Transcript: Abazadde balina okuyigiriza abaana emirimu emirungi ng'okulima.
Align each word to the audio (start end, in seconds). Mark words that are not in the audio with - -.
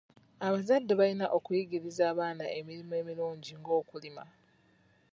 Abazadde 0.47 0.93
balina 0.99 1.25
okuyigiriza 1.37 2.03
abaana 2.11 2.45
emirimu 2.59 2.93
emirungi 3.01 3.51
ng'okulima. 3.61 4.23